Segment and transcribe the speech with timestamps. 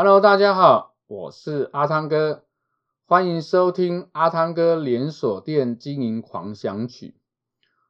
[0.00, 2.44] Hello，大家好，我是阿汤哥，
[3.08, 7.16] 欢迎收听阿汤哥连锁店经营狂想曲。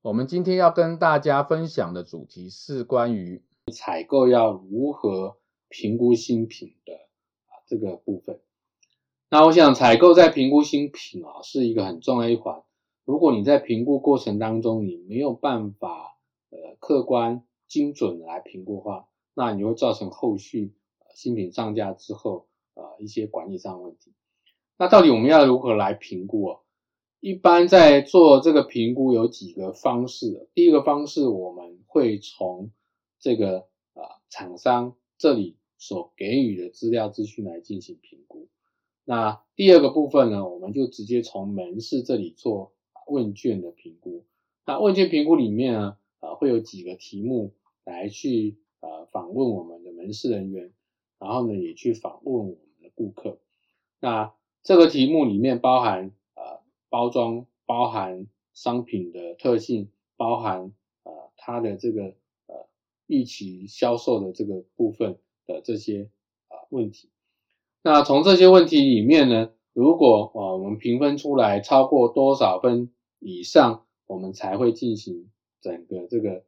[0.00, 5.36] 我们今天要跟大家分享的主题是关于采购要如何
[5.68, 8.40] 评估新品的啊这个部分。
[9.28, 12.62] 那我想采购在评估新品啊是一个很重要一环。
[13.04, 16.16] 如果你在评估过程当中你没有办法
[16.48, 20.74] 呃客观精准的来评估的话，那你会造成后续。
[21.14, 24.12] 新品上架之后，呃，一些管理上的问题。
[24.78, 26.60] 那到底我们要如何来评估啊？
[27.20, 30.48] 一般在做这个评估有几个方式。
[30.54, 32.70] 第一个方式，我们会从
[33.18, 38.48] 这个呃厂商这里所给予的资料资讯来进行评估。
[39.04, 42.72] 那第二个部分呢，我们就直接从门市这里做
[43.06, 44.24] 问卷的评估。
[44.64, 47.52] 那问卷评估里面呢，呃，会有几个题目
[47.84, 50.72] 来去呃访问我们的门市人员。
[51.20, 53.38] 然后呢，也去访问我们的顾客。
[54.00, 60.72] 那这个题目里面包含呃包装，包含商品的特性，包含
[61.04, 62.14] 呃它的这个
[62.46, 62.66] 呃
[63.06, 66.08] 预期销售的这个部分的这些
[66.48, 67.10] 呃问题。
[67.82, 76.44] 那从这些问题里面呢，如果呃我们评分出来超过多少分以上，我们才会进行整个这个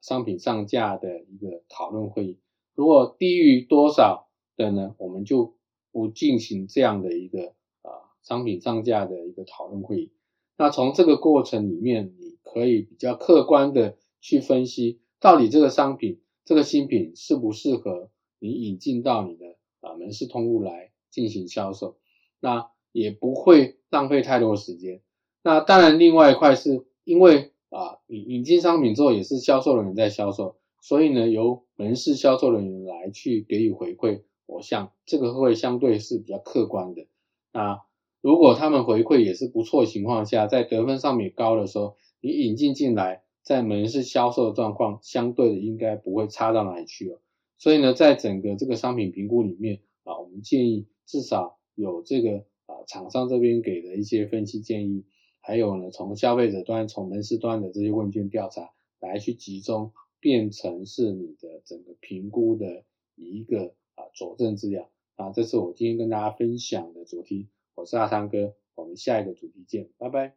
[0.00, 2.38] 商品上架的一个讨论会议。
[2.74, 4.25] 如果低于多少
[4.56, 5.54] 的呢，我们就
[5.92, 7.90] 不进行这样的一个啊
[8.22, 10.12] 商品上架的一个讨论会议。
[10.56, 21.98] 那从这个过程里面，你可以比较客观的去分析，到底这个商品这个新品适不适合你引进到你的啊门市通路来进行销售，
[22.40, 25.02] 那也不会浪费太多时间。
[25.42, 30.56] 那当然，另外一块是因为啊引引进商品之后，也是销售人员在销售。
[30.80, 34.22] 所以呢，由门市销售人员来去给予回馈，
[34.56, 37.06] 我想这个会相对是比较客观的。
[37.52, 37.82] 那
[38.20, 47.20] 如果他们回馈也是不错情况下，在得分上面高的时候，你引进进来，在门市销售的状况相对的应该不会差到哪里去了。
[47.58, 55.04] 所以呢，在整个这个商品评估里面啊，我们建议至少有这个啊厂商这边给的一些分析建议，
[55.40, 59.92] 还有呢从消费者端、从门市端的这些问卷调查来去集中。
[60.18, 62.84] 变成是你的整个评估的
[63.14, 67.48] 一个啊佐证资料啊，这是我今天跟大家分享的主题。
[67.74, 70.36] 我是阿汤哥，我们下一个主题见，拜拜。